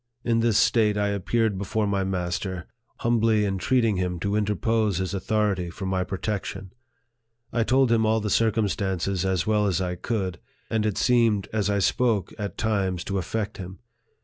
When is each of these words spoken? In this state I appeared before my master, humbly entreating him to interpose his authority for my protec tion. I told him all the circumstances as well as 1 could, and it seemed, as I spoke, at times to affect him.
In 0.23 0.39
this 0.39 0.57
state 0.57 0.97
I 0.97 1.09
appeared 1.09 1.59
before 1.59 1.85
my 1.85 2.03
master, 2.03 2.65
humbly 3.01 3.45
entreating 3.45 3.97
him 3.97 4.19
to 4.21 4.35
interpose 4.35 4.97
his 4.97 5.13
authority 5.13 5.69
for 5.69 5.85
my 5.85 6.03
protec 6.03 6.43
tion. 6.45 6.73
I 7.53 7.61
told 7.63 7.91
him 7.91 8.03
all 8.03 8.19
the 8.19 8.31
circumstances 8.31 9.23
as 9.25 9.45
well 9.45 9.67
as 9.67 9.79
1 9.79 9.97
could, 10.01 10.39
and 10.71 10.87
it 10.87 10.97
seemed, 10.97 11.49
as 11.53 11.69
I 11.69 11.77
spoke, 11.77 12.33
at 12.39 12.57
times 12.57 13.03
to 13.03 13.19
affect 13.19 13.57
him. 13.57 13.77